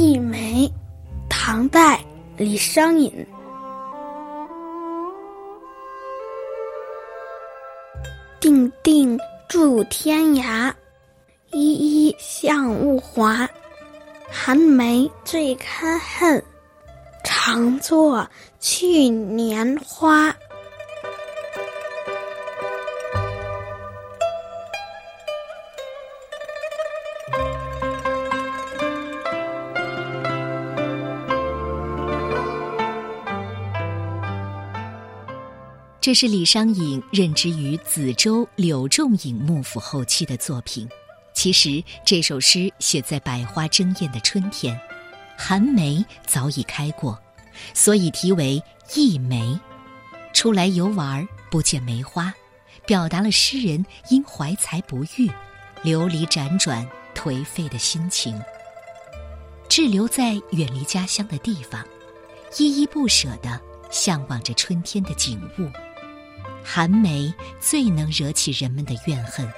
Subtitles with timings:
[0.00, 0.66] 一枚，
[1.28, 2.02] 唐代
[2.34, 3.12] 李商隐。
[8.40, 10.72] 定定住天涯，
[11.50, 13.46] 依依向物华。
[14.30, 16.42] 寒梅最堪恨，
[17.22, 18.26] 常作
[18.58, 20.34] 去年花。
[36.00, 40.88] 这是李商隐任职于梓州柳仲颖幕府后期的作品。
[41.34, 44.78] 其实这首诗写在百花争艳的春天，
[45.36, 47.18] 寒梅早已开过，
[47.74, 48.62] 所以题为
[48.98, 49.42] 《忆梅》。
[50.32, 52.32] 出来游玩不见梅花，
[52.86, 55.30] 表达了诗人因怀才不遇，
[55.82, 58.40] 流离辗转、颓废的心情。
[59.68, 61.86] 滞留在远离家乡的地方，
[62.56, 65.68] 依依不舍地向往着春天的景物。
[66.62, 69.50] 寒梅最能惹起人们的怨恨，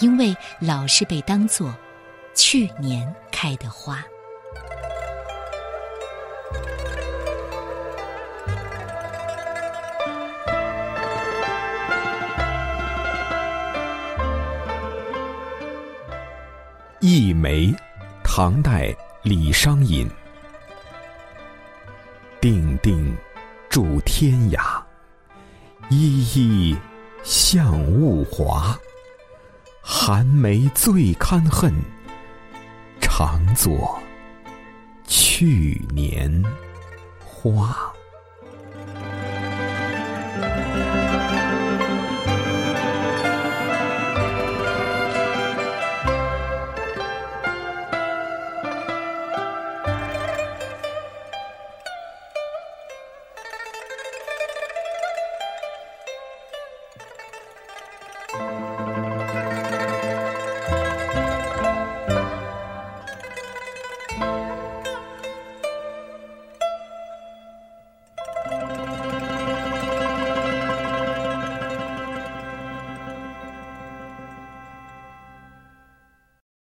[0.00, 1.74] 因为老是被当作
[2.34, 3.96] 去年开的花。
[17.06, 17.66] 《忆梅》，
[18.22, 20.08] 唐代李商隐。
[22.40, 23.16] 定定
[23.70, 24.83] 住天涯。
[25.90, 26.76] 依依
[27.22, 28.78] 向物华，
[29.80, 31.72] 寒梅最堪恨，
[33.00, 33.98] 常作
[35.06, 36.42] 去年
[37.24, 37.93] 花。